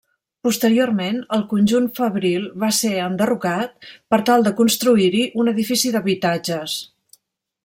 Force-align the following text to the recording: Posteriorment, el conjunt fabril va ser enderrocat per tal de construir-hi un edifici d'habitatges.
Posteriorment, 0.45 1.19
el 1.37 1.43
conjunt 1.51 1.85
fabril 1.99 2.47
va 2.65 2.71
ser 2.79 2.93
enderrocat 3.09 3.87
per 4.15 4.23
tal 4.31 4.49
de 4.49 4.57
construir-hi 4.63 5.25
un 5.45 5.57
edifici 5.57 5.97
d'habitatges. 5.99 6.81